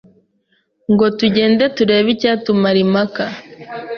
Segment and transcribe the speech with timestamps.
[0.93, 3.23] Ngo tugende turebe icyatumara impaka.